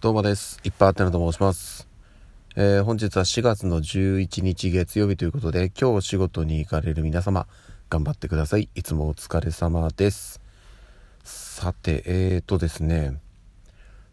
[0.00, 0.58] どうもです。
[0.64, 1.86] いっぱいあってなと申します。
[2.56, 7.46] えー、本日は4月の11日月曜日ということで、今日お仕事に行かれる皆様、
[7.90, 8.70] 頑張ってください。
[8.74, 10.40] いつもお疲れ様です。
[11.22, 13.20] さて、えーとですね、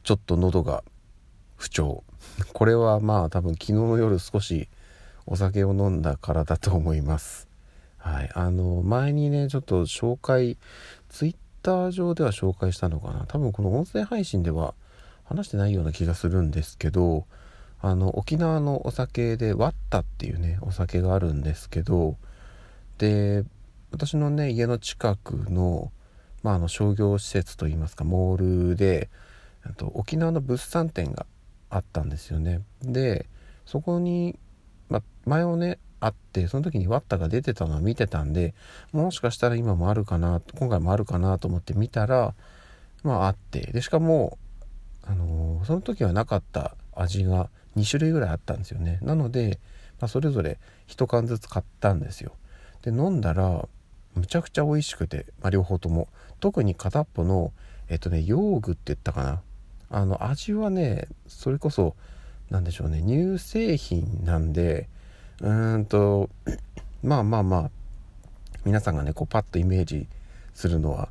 [0.04, 0.84] ちょっと喉が
[1.56, 2.04] 不調。
[2.52, 4.68] これはまあ多分昨日の夜少し
[5.26, 7.48] お酒を飲んだからだと思います。
[7.96, 8.30] はい。
[8.34, 10.58] あの、前にね、ちょっと紹介、
[11.08, 13.24] ツイッター上では紹介したのかな。
[13.26, 14.74] 多分この音声配信では
[15.28, 17.26] 話してないような気がするんですけど、
[17.82, 22.18] あの、沖縄のお酒でワッタっていうね、お酒があるんですけど、
[22.98, 23.44] で、
[23.92, 25.92] 私のね、家の近くの、
[26.44, 29.10] まあ、あの商業施設といいますか、モールで、
[29.76, 31.26] と沖縄の物産展が
[31.70, 32.62] あったんですよね。
[32.82, 33.28] で、
[33.66, 34.40] そこに、
[34.90, 38.54] ま、前をね、あってその時にワッタが出てたのは見てたんで
[38.92, 42.36] もしかしたら今もあるかな今回もあるかなと思って見たら
[43.04, 44.38] まああってでしかも
[45.10, 49.00] あの、その時はなかった味が2種類ぐらいあったんですよね。
[49.02, 49.60] なので、
[50.00, 52.34] まあ、それぞれ1缶ずつ買ったんですよ。
[52.82, 53.68] で飲んだら
[54.16, 56.08] むちゃくちゃ美味しくて、まあ、両方とも。
[56.40, 57.52] 特に片っぽの
[57.90, 59.42] えっとねヨーグって言ったかな。
[59.90, 61.96] あの味はねそれこそ
[62.50, 64.90] 何でしょうね乳製品なんで
[65.40, 66.30] うーんと
[67.02, 67.72] まあまあまあ
[68.66, 70.08] 皆さんがねこうパッとイメージ
[70.54, 71.10] するのは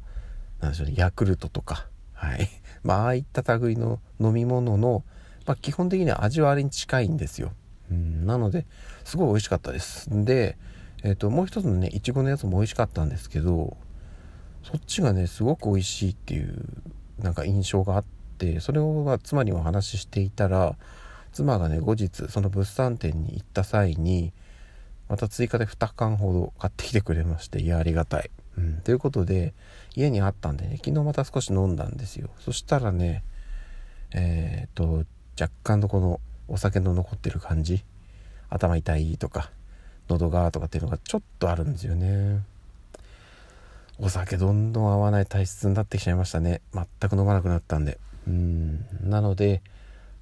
[0.61, 1.89] 何でしょうねヤクルトとか。
[2.17, 2.49] はい。
[2.83, 5.05] まあああいった類の飲み物の、
[5.45, 7.53] まあ、基本的には味はあれに近いんですよ、
[7.91, 8.67] うん、なので
[9.05, 10.09] すごい美味しかったです。
[10.11, 10.57] で
[11.05, 13.77] えっ、ー、ともう一つのねいちごのやつも美味しかったんですけど
[14.65, 16.65] そっちがねすごく美味しいっていう
[17.21, 18.05] なんか印象があっ
[18.39, 20.77] てそれを、妻にお話ししていたら
[21.33, 24.33] 妻がね後日その物産展に行った際に
[25.09, 29.55] また追加で2缶ほど買ってきてくれましていやありがたい、うん、ということで
[29.95, 32.31] 家にあったんでね昨日また少し飲んだんですよ。
[32.41, 33.23] そしたらね
[34.13, 35.05] えー、っと
[35.41, 37.85] 若干のこのお酒の残ってる感じ
[38.49, 39.51] 頭痛いとか
[40.09, 42.43] 喉がとかっていうのがちょっとあるんですよね。
[43.99, 46.61] お酒どんどん合わない体質になってきちゃいましたね。
[46.73, 47.99] 全く飲まなくなったんで。
[48.27, 48.87] うん。
[49.03, 49.63] なので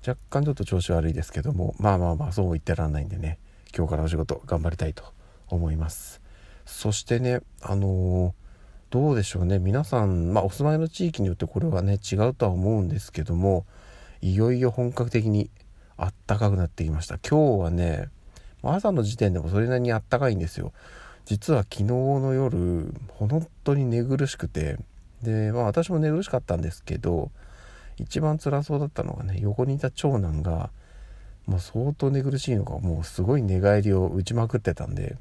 [0.07, 3.39] 若干ちょっと調子悪いですけどもまあまあまあそう言ってらんないんでね
[3.77, 5.05] 今日からお仕事頑張りたいと
[5.49, 6.21] 思います。
[6.65, 8.35] そしてねあの、
[8.91, 9.59] どうでしょうね。
[9.59, 13.67] 皆さんまあお住まいの地域によってこれはね違うとは思うんですけども
[14.21, 15.51] いよいよ本格的に
[15.97, 17.19] あったかくなってきました。
[17.19, 18.09] 今日はね
[18.63, 20.73] 朝の時点でもそれなりにあったかいんですよ。
[21.25, 24.77] 実は昨日の夜本当に寝苦しくて
[25.23, 27.31] でまあ私も寝苦しかったんですけど
[27.97, 30.71] 一番辛そうだったのがね横にいた長男が
[31.47, 35.17] もう相当寝苦しいのかもうすごい寝返りを打ちまくってたんで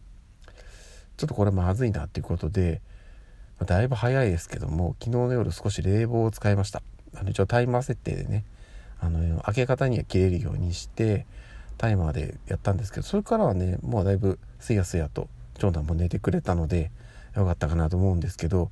[1.18, 2.81] ちょっとこれまずいなっていうことで、
[3.59, 6.81] ま、だいぶ早いですけども昨日の夜少し冷房を使いました。
[7.16, 8.44] あの一応タイマー設定でね
[9.00, 11.25] あの明け方には切れるようにして
[11.78, 16.91] タイマーでやったんですけどそれからはねもうだいぶすやすやと長男も寝てくれたので
[17.35, 18.72] よかったかなと思うんですけど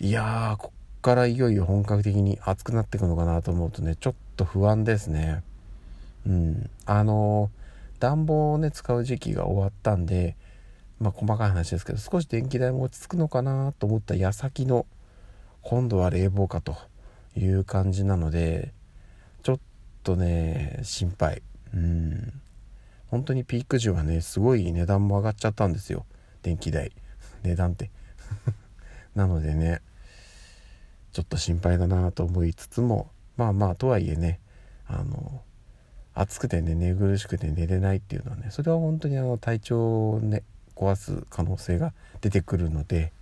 [0.00, 5.42] いやーこっからいよいよ本格的に暑くなっていくのかなと思うとねちょっと不安ですね。
[6.26, 6.70] うん。
[6.86, 7.50] あの
[8.00, 10.36] 暖房をね使う時期が終わったんで
[11.00, 14.86] まあ細かい話ですけど少し電気代も落ち着くのかなと思った矢先の
[15.62, 16.76] 今度は冷房かと
[17.36, 18.72] いう感じなので
[19.42, 19.58] ちょっ
[20.02, 21.42] とね心配。
[21.74, 22.40] うん。
[23.08, 26.06] 本当にピーク時はねすごい値段も上がっちゃったんですよ。
[26.42, 26.92] 電気代。
[27.42, 27.90] 値段って。
[29.14, 29.80] なのでね
[31.12, 34.40] ちょっと心配だなと思いつつもまあまあとはいえね
[34.86, 35.42] あの
[36.14, 40.42] 暑くてね寝苦しくて寝れないっていうのはねそれは本当にあの体調をね
[40.78, 43.12] 壊す可能性が出てくるので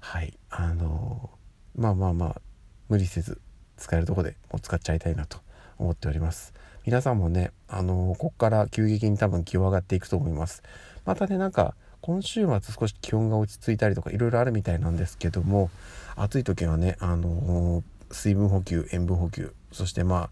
[0.00, 0.38] はい。
[0.50, 1.30] あの
[1.76, 2.40] まあまあまあ
[2.88, 3.40] 無理せず
[3.76, 5.38] 使えるとこでもう使っちゃいたいなと
[5.78, 6.54] 思っております。
[6.86, 10.62] 皆さんもねあのこっから急激に多分気温上がっていくと思います。
[11.04, 15.70] またねなんか今週末少し気温が落ち着いたりとかいろいろあるみたいなんですけども
[16.16, 20.30] 暑い時はね、あのー、水分補給塩分補給そしてまあ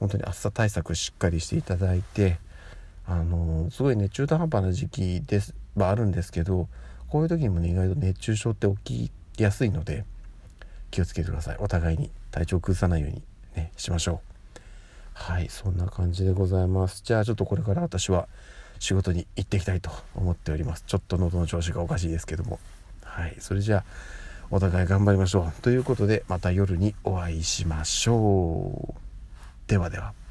[0.00, 2.38] 本当に暑さ対策しっかりしていただいて
[3.06, 6.68] あの、すごいね中途半端な時期ですはあるんですけど
[7.08, 10.04] こういう時にもね意外と熱中症って起きやすいので
[10.90, 11.56] 気をつけてください。
[11.58, 13.22] お互いに体調崩さないように
[13.54, 14.36] ねしましょう。
[15.12, 17.02] はいそんな感じでございます。
[17.04, 18.28] じゃあちょっとこれから私は
[18.78, 20.84] 仕事に行っていきたいと思っております。
[20.86, 22.58] ちょっと喉の調子がおかしいですけども。
[23.02, 23.84] はいそれじゃあ
[24.50, 25.62] お互い頑張りましょう。
[25.62, 29.68] ということでまた夜にお会いしましょう。
[29.68, 30.25] ではでは。